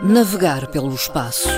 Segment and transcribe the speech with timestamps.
[0.00, 1.48] Navegar pelo espaço.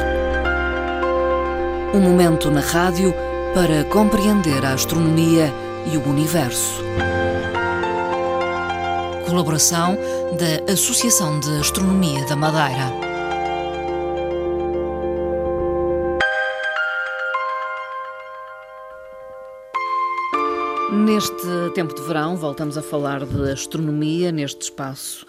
[1.94, 3.15] Um momento na rádio
[3.55, 5.53] para compreender a astronomia
[5.92, 6.82] e o universo.
[9.24, 9.96] Colaboração
[10.36, 12.91] da Associação de Astronomia da Madeira.
[20.93, 25.25] Neste tempo de verão, voltamos a falar de astronomia neste espaço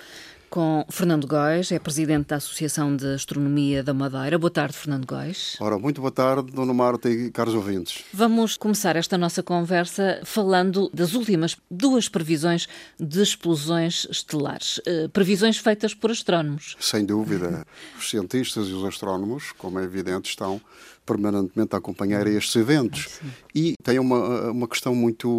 [0.50, 4.38] com Fernando Góis, é presidente da Associação de Astronomia da Madeira.
[4.38, 5.56] Boa tarde, Fernando Góis.
[5.60, 8.04] Ora, muito boa tarde, Dona Marta e caros ouvintes.
[8.14, 12.68] Vamos começar esta nossa conversa falando das últimas duas previsões
[13.00, 14.78] de explosões estelares.
[14.80, 16.76] Uh, previsões feitas por astrónomos.
[16.80, 17.66] Sem dúvida.
[17.98, 20.62] Os cientistas e os astrónomos, como é evidente, estão
[21.06, 23.20] permanentemente a acompanhar estes eventos.
[23.54, 25.30] E tem uma, uma questão muito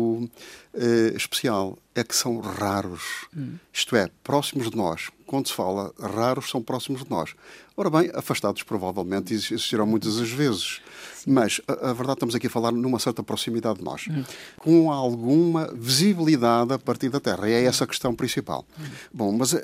[0.74, 3.27] uh, especial, é que são raros.
[3.37, 3.57] Hum.
[3.73, 5.10] Isto é, próximos de nós.
[5.27, 7.34] Quando se fala raros, são próximos de nós.
[7.77, 10.80] Ora bem, afastados provavelmente existirão muitas as vezes.
[11.27, 14.23] Mas a, a, verdade estamos aqui a falar numa certa proximidade de nós, hum.
[14.59, 17.49] com alguma visibilidade a partir da Terra.
[17.49, 18.65] E é essa a questão principal.
[18.79, 18.85] Hum.
[19.13, 19.60] Bom, mas uh,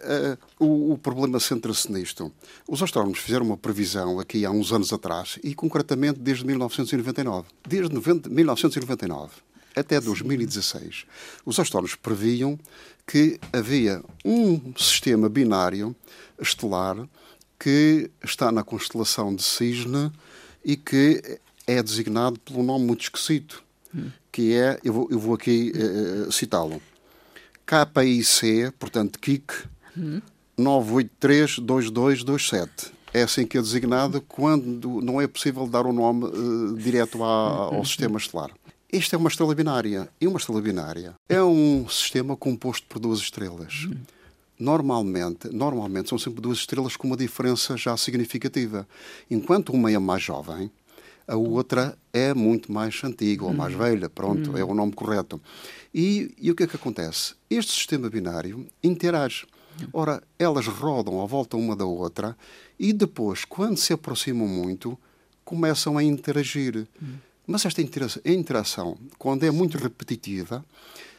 [0.59, 2.33] o, o, problema centra-se nisto.
[2.69, 7.47] Os astrónomos fizeram uma previsão aqui há uns anos atrás, e concretamente desde 1999.
[7.69, 9.31] Desde 90, 1999
[9.75, 11.07] até 2016,
[11.47, 12.59] os astrónomos previam
[13.07, 15.95] que havia um sistema binário
[16.39, 17.09] estelar
[17.59, 20.11] que está na constelação de Cisne
[20.65, 23.65] e que é designado pelo nome muito esquisito,
[24.31, 26.81] que é, eu vou, eu vou aqui uh, citá-lo,
[27.67, 29.53] KIC, portanto KIC,
[30.59, 32.93] 9832227.
[33.15, 37.23] É assim que é designado quando não é possível dar o um nome uh, direto
[37.23, 38.51] à, ao sistema estelar.
[38.91, 40.09] Esta é uma estrela binária.
[40.21, 43.87] E uma estrela binária é um sistema composto por duas estrelas
[44.63, 48.87] normalmente, normalmente são sempre duas estrelas com uma diferença já significativa.
[49.29, 50.71] Enquanto uma é mais jovem,
[51.27, 55.41] a outra é muito mais antiga ou mais velha, pronto, é o nome correto.
[55.95, 57.35] E, e o que é que acontece?
[57.49, 59.47] Este sistema binário interage.
[59.93, 62.37] Ora, elas rodam à volta uma da outra
[62.79, 64.99] e depois, quando se aproximam muito,
[65.45, 66.87] começam a interagir.
[67.47, 67.83] Mas esta
[68.25, 70.65] interação, quando é muito repetitiva,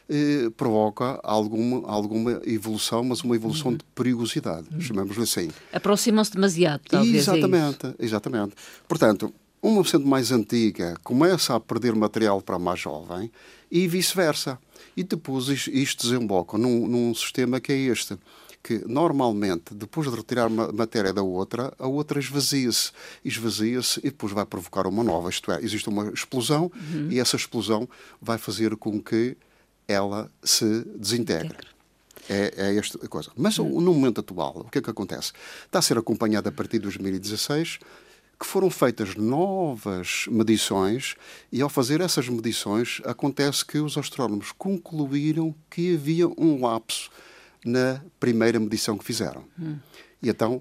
[0.08, 3.78] eh, provoca alguma, alguma evolução, mas uma evolução uhum.
[3.78, 4.80] de perigosidade, uhum.
[4.80, 5.48] chamamos-lhe assim.
[5.72, 7.14] Aproximam-se demasiado, talvez.
[7.14, 8.54] Exatamente, é exatamente.
[8.86, 9.32] Portanto,
[9.64, 13.32] uma sendo mais antiga começa a perder material para a mais jovem
[13.70, 14.58] e vice-versa.
[14.94, 18.18] E depois isto desemboca num, num sistema que é este
[18.62, 22.92] que normalmente, depois de retirar matéria da outra, a outra esvazia-se.
[23.24, 25.28] Esvazia-se e depois vai provocar uma nova.
[25.28, 27.08] Isto é, existe uma explosão uhum.
[27.10, 27.88] e essa explosão
[28.20, 29.36] vai fazer com que
[29.88, 31.58] ela se desintegra.
[32.28, 33.30] É, é esta coisa.
[33.36, 33.80] Mas hum.
[33.80, 35.32] no momento atual, o que é que acontece?
[35.66, 37.78] Está a ser acompanhado a partir de 2016
[38.44, 41.16] que foram feitas novas medições
[41.50, 47.10] e ao fazer essas medições acontece que os astrónomos concluíram que havia um lapso
[47.64, 49.44] na primeira medição que fizeram.
[49.58, 49.78] Hum.
[50.22, 50.60] E então,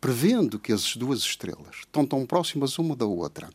[0.00, 3.50] prevendo que as duas estrelas estão tão próximas uma da outra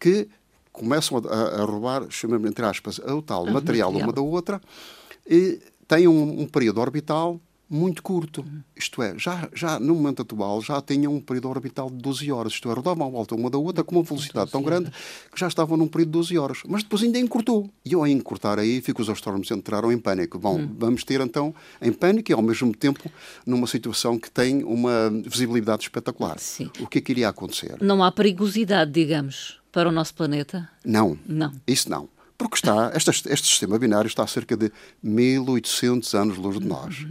[0.00, 0.28] que
[0.72, 4.60] começam a, a roubar, chamamos entre aspas, o tal uhum, material uma da outra,
[5.24, 8.42] e têm um, um período orbital muito curto.
[8.42, 8.62] Uhum.
[8.76, 12.52] Isto é, já, já no momento atual já tinham um período orbital de 12 horas.
[12.52, 15.48] Isto é, rodavam à volta uma da outra com uma velocidade tão grande que já
[15.48, 16.58] estavam num período de 12 horas.
[16.66, 17.68] Mas depois ainda encurtou.
[17.84, 20.38] E ao encurtar aí, fico os astrónomos entraram em pânico.
[20.38, 20.74] Bom, hum.
[20.78, 23.10] vamos ter então em pânico e ao mesmo tempo
[23.46, 26.38] numa situação que tem uma visibilidade espetacular.
[26.38, 26.70] Sim.
[26.80, 27.76] O que é que iria acontecer?
[27.80, 30.68] Não há perigosidade, digamos para o nosso planeta?
[30.84, 31.18] Não.
[31.26, 31.52] Não.
[31.66, 32.08] Isso não.
[32.36, 37.06] Porque está, este, este sistema binário está a cerca de 1800 anos-luz de nós.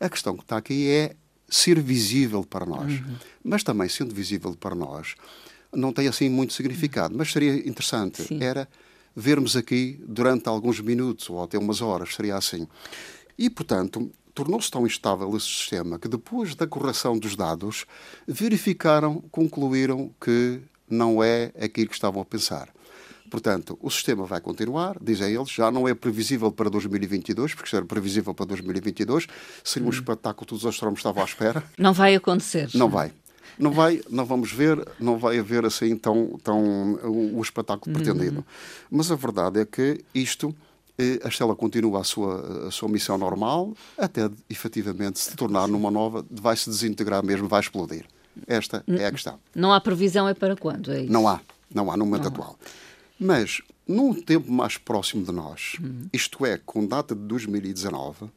[0.00, 1.14] A questão que está aqui é
[1.48, 2.92] ser visível para nós.
[2.92, 3.16] Uhum.
[3.42, 5.14] Mas também, sendo visível para nós,
[5.72, 7.14] não tem assim muito significado.
[7.16, 8.42] Mas seria interessante, Sim.
[8.42, 8.68] era
[9.14, 12.68] vermos aqui durante alguns minutos ou até umas horas, seria assim.
[13.36, 17.84] E, portanto, tornou-se tão instável esse sistema que depois da correção dos dados,
[18.26, 22.68] verificaram, concluíram que não é aquilo que estavam a pensar.
[23.30, 27.76] Portanto, o sistema vai continuar, dizem eles, já não é previsível para 2022, porque se
[27.76, 29.26] era previsível para 2022,
[29.62, 29.92] seria um hum.
[29.92, 31.62] espetáculo que todos os astrónomos estavam à espera.
[31.78, 32.68] Não vai acontecer.
[32.74, 33.12] Não vai.
[33.58, 38.44] Não vai, não vamos ver, não vai haver assim tão, tão o, o espetáculo pretendido.
[38.88, 40.54] Mas a verdade é que isto
[40.96, 45.90] eh, a Estela continua a sua, a sua missão normal, até efetivamente se tornar numa
[45.90, 48.04] nova, vai se desintegrar mesmo, vai explodir.
[48.46, 49.38] Esta é a questão.
[49.54, 50.92] Não há previsão é para quando?
[50.92, 51.40] É não há,
[51.72, 52.58] não há no momento não atual.
[52.60, 52.87] Há.
[53.18, 56.08] Mas num tempo mais próximo de nós, uhum.
[56.12, 58.30] isto é, com data de 2019,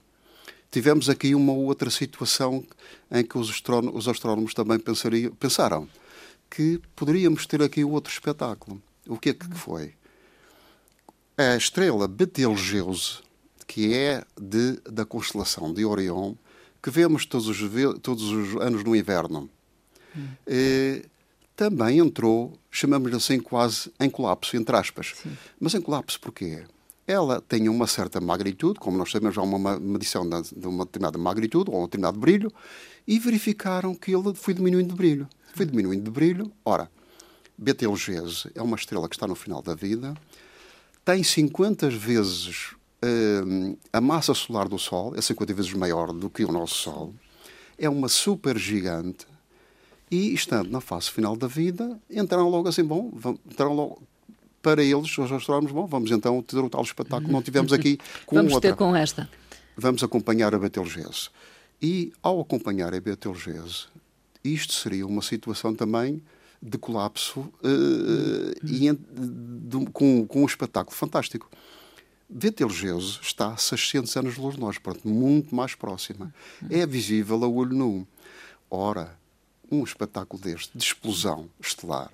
[0.72, 2.66] tivemos aqui uma outra situação
[3.12, 5.88] em que os, astrónomos, os astrónomos também pensariam, pensaram
[6.50, 8.82] que poderíamos ter aqui outro espetáculo.
[9.08, 9.94] O que é que foi?
[11.38, 13.20] A estrela Betelgeuse,
[13.68, 16.36] que é de, da constelação de Orion,
[16.82, 17.60] que vemos todos os,
[18.02, 19.50] todos os anos no inverno,
[20.16, 20.28] hum.
[20.48, 21.04] eh,
[21.56, 25.14] também entrou, chamamos-lhe assim, quase em colapso, entre aspas.
[25.16, 25.38] Sim.
[25.60, 26.64] Mas em colapso porquê?
[27.06, 31.70] Ela tem uma certa magnitude, como nós sabemos, há uma medição de uma determinada magnitude
[31.70, 32.52] ou um determinado brilho,
[33.08, 35.28] e verificaram que ele foi diminuindo de brilho.
[35.54, 36.52] Foi diminuindo de brilho.
[36.64, 36.90] Ora,
[37.58, 40.16] Betelgeuse é uma estrela que está no final da vida,
[41.04, 42.72] tem 50 vezes
[43.04, 47.14] uh, a massa solar do Sol, é 50 vezes maior do que o nosso Sol,
[47.78, 49.26] é uma super gigante
[50.12, 53.12] e, estando na fase final da vida, entraram logo assim, bom,
[53.50, 54.04] entraram logo
[54.62, 57.98] para eles, os astrónomos, bom, vamos então ter o tal espetáculo não tivemos aqui
[58.28, 58.70] com vamos outra.
[58.70, 59.30] ter com esta.
[59.76, 61.30] Vamos acompanhar a Betelgeuse.
[61.82, 63.88] E, ao acompanhar a Betelgeuse,
[64.44, 66.22] isto seria uma situação também
[66.62, 71.50] de colapso uh, e de, com, com um espetáculo fantástico.
[72.30, 76.34] Betelgeuse está a 600 anos de luz de nós, portanto, muito mais próxima.
[76.70, 78.08] É visível a olho nu.
[78.70, 79.20] Ora,
[79.72, 82.12] um espetáculo deste, de explosão estelar,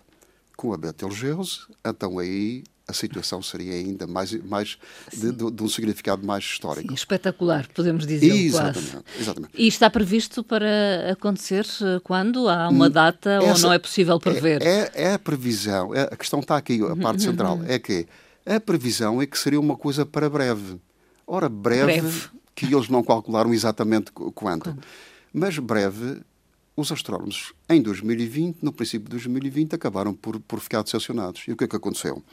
[0.55, 4.77] com a Betelgeuse, então aí a situação seria ainda mais, mais
[5.13, 6.87] de, de, de um significado mais histórico.
[6.87, 8.31] Sim, espetacular, podemos dizer.
[8.33, 9.03] Exatamente, quase.
[9.19, 9.51] exatamente.
[9.55, 12.47] E está previsto para acontecer eh, quando?
[12.47, 14.61] Há uma hum, data Essa ou não é possível prever?
[14.61, 18.07] É, é, é a previsão, é, a questão está aqui, a parte central, é que
[18.45, 20.79] a previsão é que seria uma coisa para breve.
[21.25, 22.29] Ora, breve, breve.
[22.55, 24.73] que eles não calcularam exatamente quanto.
[25.33, 26.21] Mas breve,
[26.77, 31.43] os astrónomos, em 2020, no princípio de 2020, acabaram por, por ficar decepcionados.
[31.47, 32.23] E o que é que aconteceu?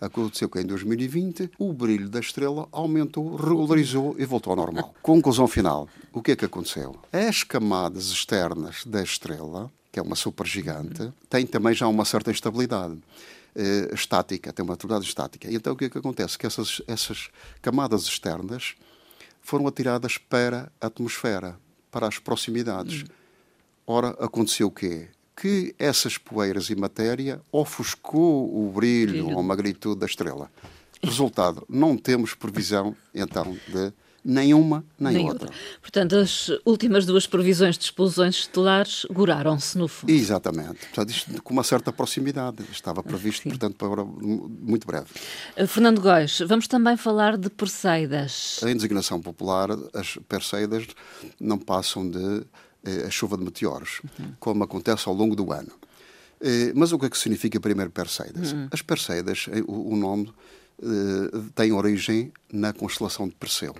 [0.00, 4.94] Aconteceu que em 2020 o brilho da estrela aumentou, regularizou e voltou ao normal.
[5.02, 6.94] Conclusão final: o que é que aconteceu?
[7.12, 12.94] As camadas externas da estrela, que é uma supergigante, têm também já uma certa instabilidade
[12.94, 15.50] uh, estática, tem uma atividade estática.
[15.50, 16.38] E então o que é que acontece?
[16.38, 17.30] Que essas, essas
[17.60, 18.76] camadas externas
[19.42, 21.58] foram atiradas para a atmosfera,
[21.90, 23.02] para as proximidades.
[23.02, 23.17] Hum.
[23.90, 25.08] Ora, aconteceu o quê?
[25.34, 29.30] Que essas poeiras e matéria ofuscou o brilho, brilho.
[29.30, 30.50] ou a magnitude da estrela.
[31.02, 33.90] Resultado, não temos previsão, então, de
[34.22, 35.46] nenhuma nem, nem outra.
[35.46, 35.60] outra.
[35.80, 40.10] Portanto, as últimas duas previsões de explosões estelares guraram-se, no fundo.
[40.10, 40.80] Exatamente.
[40.88, 42.62] Portanto, isto com uma certa proximidade.
[42.70, 43.48] Estava previsto, Sim.
[43.48, 45.06] portanto, para muito breve.
[45.56, 48.60] Uh, Fernando Góis, vamos também falar de Perseidas.
[48.64, 50.86] Em designação popular, as Perseidas
[51.40, 52.44] não passam de eh,
[53.06, 54.34] a chuva de meteoros, uhum.
[54.38, 55.72] como acontece ao longo do ano.
[56.40, 58.52] Eh, mas o que é que significa primeiro Perseidas?
[58.52, 58.68] Uhum.
[58.70, 60.32] As Perseidas, eh, o, nome
[61.56, 63.74] tem origem na constelação de Perseu.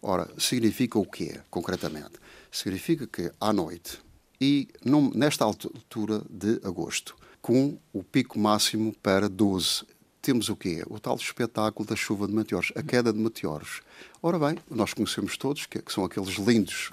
[0.00, 2.12] Ora, significa o quê, concretamente?
[2.50, 3.98] Significa que à noite
[4.40, 4.68] e
[5.14, 9.84] nesta altura de agosto, com o pico máximo para 12,
[10.22, 10.82] temos o quê?
[10.88, 13.82] O tal espetáculo da chuva de meteoros, a queda de meteoros.
[14.22, 16.92] Ora bem, nós conhecemos todos que são aqueles lindos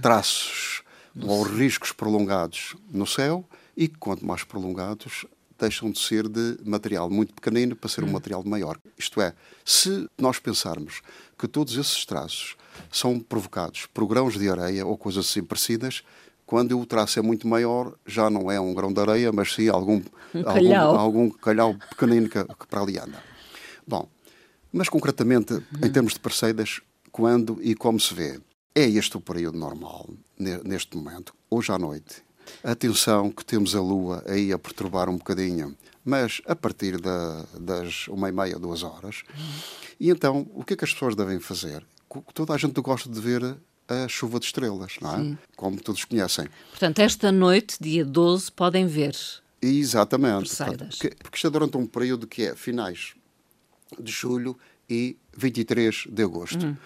[0.00, 0.82] traços
[1.22, 3.44] ou riscos prolongados no céu
[3.76, 5.26] e que, quanto mais prolongados,
[5.58, 8.78] deixam de ser de material muito pequenino para ser um material maior.
[8.98, 9.34] Isto é,
[9.64, 11.00] se nós pensarmos
[11.38, 12.56] que todos esses traços
[12.90, 16.02] são provocados por grãos de areia ou coisas assim parecidas,
[16.46, 19.68] quando o traço é muito maior, já não é um grão de areia, mas sim
[19.68, 20.02] algum,
[20.34, 20.86] um calhau.
[20.86, 23.22] algum, algum calhau pequenino que, que, para ali anda.
[23.86, 24.08] Bom,
[24.72, 28.40] mas concretamente, em termos de parceiras, quando e como se vê?
[28.76, 32.24] É este o período normal, neste momento, hoje à noite.
[32.62, 38.08] Atenção que temos a Lua aí a perturbar um bocadinho, mas a partir da, das
[38.08, 39.22] uma e meia, duas horas.
[40.00, 41.86] E então, o que é que as pessoas devem fazer?
[42.34, 45.18] Toda a gente gosta de ver a chuva de estrelas, não é?
[45.18, 45.38] Sim.
[45.54, 46.48] Como todos conhecem.
[46.70, 49.16] Portanto, esta noite, dia 12, podem ver.
[49.62, 50.52] Exatamente.
[50.56, 53.14] porque, porque isto é durante um período que é finais
[54.00, 54.58] de julho
[54.90, 56.66] e 23 de agosto.
[56.66, 56.76] Uhum.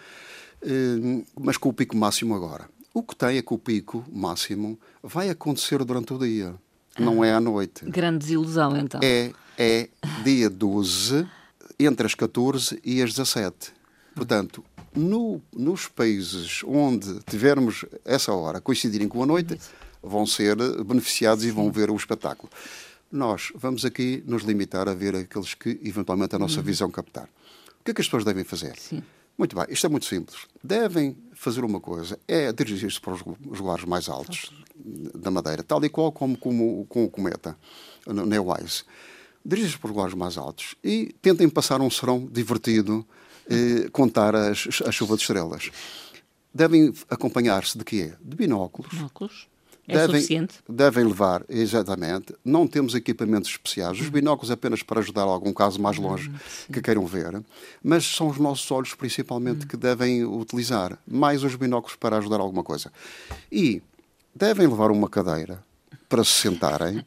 [0.62, 2.68] Uh, mas com o pico máximo agora.
[2.92, 6.54] O que tem é que o pico máximo vai acontecer durante o dia,
[6.96, 7.84] ah, não é à noite.
[7.84, 9.00] Grande desilusão, então.
[9.02, 9.88] É, é
[10.24, 11.26] dia 12,
[11.78, 13.72] entre as 14 e as 17.
[14.14, 19.58] Portanto, no, nos países onde tivermos essa hora coincidirem com a noite,
[20.02, 22.50] vão ser beneficiados e vão ver o espetáculo.
[23.10, 26.64] Nós vamos aqui nos limitar a ver aqueles que eventualmente a nossa uhum.
[26.64, 27.28] visão captar.
[27.80, 28.76] O que é que as pessoas devem fazer?
[28.76, 29.02] Sim.
[29.38, 30.40] Muito bem, isto é muito simples.
[30.62, 34.52] Devem fazer uma coisa, é dirigir-se para os lugares mais altos
[35.14, 37.56] da Madeira, tal e qual como, como com o cometa,
[38.04, 38.82] no Neowise.
[39.44, 43.06] Dirigir-se para os lugares mais altos e tentem passar um serão divertido,
[43.48, 45.70] eh, contar as, a chuva de estrelas.
[46.52, 48.14] devem acompanhar-se de quê?
[48.20, 48.92] De binóculos.
[48.92, 49.46] Binóculos.
[49.88, 50.54] É devem, suficiente?
[50.68, 52.34] Devem levar, exatamente.
[52.44, 53.98] Não temos equipamentos especiais.
[53.98, 56.34] Os binóculos apenas para ajudar algum caso mais longe hum,
[56.70, 57.42] que queiram ver.
[57.82, 59.68] Mas são os nossos olhos, principalmente, hum.
[59.68, 60.98] que devem utilizar.
[61.06, 62.92] Mais os binóculos para ajudar alguma coisa.
[63.50, 63.80] E
[64.34, 65.64] devem levar uma cadeira
[66.06, 67.02] para se sentarem.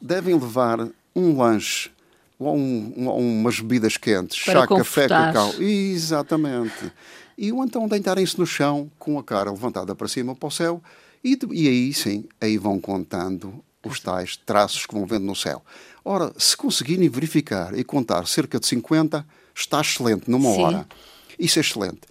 [0.00, 1.90] devem levar um lanche
[2.38, 5.32] ou, um, ou umas bebidas quentes, para chá, confortar.
[5.32, 5.62] café, cacau.
[5.62, 6.92] Exatamente.
[7.36, 10.80] E ou então deitarem-se no chão com a cara levantada para cima para o céu
[11.24, 15.62] e, e aí sim, aí vão contando os tais traços que vão vendo no céu.
[16.04, 20.62] Ora, se conseguirem verificar e contar cerca de 50, está excelente numa sim.
[20.62, 20.86] hora.
[21.38, 22.02] Isso é excelente.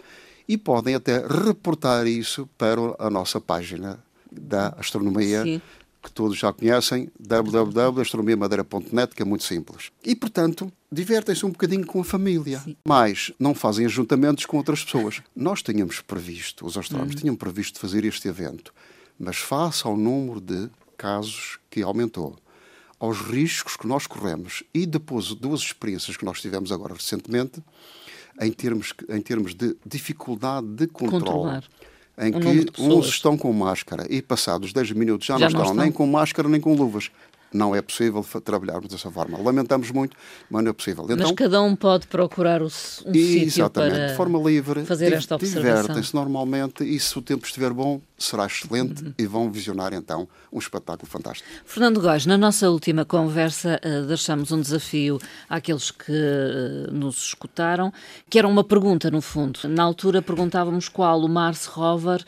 [0.47, 5.61] E podem até reportar isso para a nossa página da astronomia, sim.
[6.01, 9.91] que todos já conhecem, www.astronomiamadeira.net, que é muito simples.
[10.03, 12.75] E, portanto, divertem-se um bocadinho com a família, Sim.
[12.85, 15.21] mas não fazem ajuntamentos com outras pessoas.
[15.35, 17.21] Nós tínhamos previsto, os astrónomos uhum.
[17.21, 18.73] tinham previsto fazer este evento
[19.23, 22.35] mas face ao número de casos que aumentou,
[22.99, 27.61] aos riscos que nós corremos e depois duas experiências que nós tivemos agora recentemente,
[28.39, 31.63] em termos, em termos de dificuldade de controle.
[32.15, 35.71] Em que uns estão com máscara e passados 10 minutos já, já não, estão, não
[35.71, 37.09] estão nem com máscara nem com luvas
[37.53, 39.37] não é possível trabalharmos dessa forma.
[39.37, 40.15] Lamentamos muito,
[40.49, 41.05] mas não é possível.
[41.05, 45.81] Então, mas cada um pode procurar um sítio para de forma livre, fazer esta observação.
[45.81, 49.13] Divertem-se normalmente e se o tempo estiver bom, será excelente uhum.
[49.17, 51.47] e vão visionar então um espetáculo fantástico.
[51.65, 55.19] Fernando Góes, na nossa última conversa uh, deixamos um desafio
[55.49, 57.91] àqueles que uh, nos escutaram,
[58.29, 59.59] que era uma pergunta no fundo.
[59.67, 62.23] Na altura perguntávamos qual o Mars Rover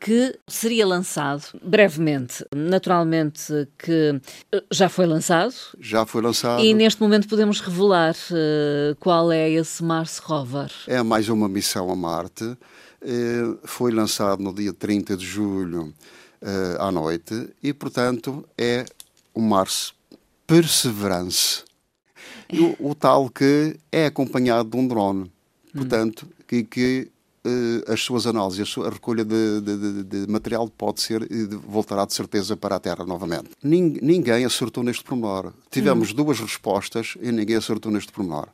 [0.00, 2.44] que seria lançado brevemente.
[2.56, 4.18] Naturalmente que
[4.50, 5.54] eh, já foi lançado.
[5.78, 6.64] Já foi lançado.
[6.64, 10.72] E neste momento podemos revelar uh, qual é esse Mars Rover.
[10.86, 12.44] É mais uma missão a Marte.
[12.44, 15.92] Uh, foi lançado no dia 30 de julho
[16.40, 18.86] uh, à noite e, portanto, é
[19.34, 19.92] o Mars
[20.46, 21.62] Perseverance.
[22.52, 25.30] O, o, tal que é acompanhado de um drone.
[25.72, 26.42] Portanto, hum.
[26.48, 27.10] que, que
[27.88, 32.12] as suas análises, a, recolha de, de, de, de, material pode ser e voltará de
[32.12, 33.50] certeza para a Terra novamente.
[33.62, 35.52] Ning, ninguém acertou neste pormenor.
[35.70, 36.16] Tivemos hum.
[36.16, 38.48] duas respostas e ninguém acertou neste pormenor.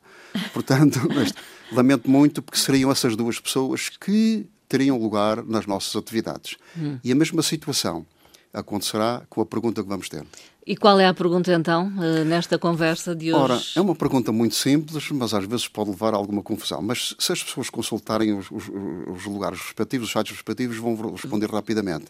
[0.53, 1.33] Portanto, mas,
[1.73, 6.57] lamento muito porque seriam essas duas pessoas que teriam lugar nas nossas atividades.
[6.77, 6.99] Hum.
[7.03, 8.07] E a mesma situação
[8.53, 10.25] acontecerá com a pergunta que vamos ter.
[10.67, 13.41] E qual é a pergunta então, eh, nesta conversa de hoje?
[13.41, 16.83] Ora, é uma pergunta muito simples, mas às vezes pode levar a alguma confusão.
[16.83, 18.65] Mas se as pessoas consultarem os, os,
[19.15, 22.07] os lugares respectivos, os sites respectivos, vão responder rapidamente.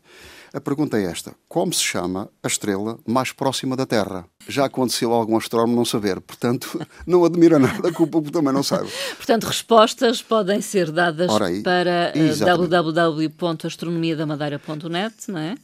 [0.54, 4.24] A pergunta é esta: Como se chama a estrela mais próxima da Terra?
[4.48, 8.62] Já aconteceu algum astrónomo não saber, portanto, não admira nada que o público também não
[8.62, 8.88] saiba.
[9.18, 15.56] portanto, respostas podem ser dadas aí, para eh, www.astronomiadamadeira.net, não é?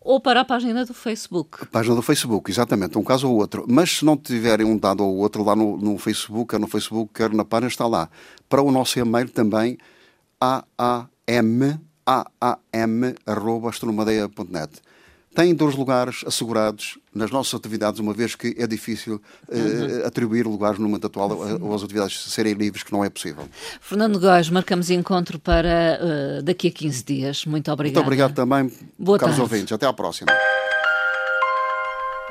[0.00, 1.62] Ou para a página do Facebook.
[1.62, 3.64] A página do Facebook, exatamente, um caso ou outro.
[3.68, 7.12] Mas se não tiverem um dado ou outro lá no, no Facebook, quer no Facebook,
[7.14, 8.08] quer na página, está lá.
[8.48, 9.78] Para o nosso e-mail também,
[10.40, 10.64] aam,
[12.06, 14.82] aam.astronomadeia.net
[15.34, 20.78] têm dois lugares assegurados nas nossas atividades, uma vez que é difícil uh, atribuir lugares
[20.78, 23.48] no momento atual ou as atividades serem livres, que não é possível.
[23.80, 27.44] Fernando Góes, marcamos encontro para uh, daqui a 15 dias.
[27.46, 27.96] Muito obrigado.
[27.96, 29.52] Muito obrigado também, Boa caros tarde.
[29.52, 29.72] ouvintes.
[29.72, 30.32] Até à próxima.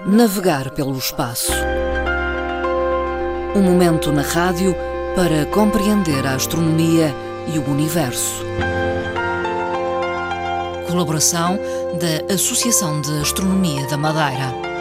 [0.05, 1.51] Navegar pelo espaço.
[3.55, 4.75] Um momento na rádio
[5.15, 7.13] para compreender a astronomia
[7.53, 8.43] e o universo.
[10.93, 11.57] Colaboração
[11.99, 14.72] da Associação de Astronomia da Madeira.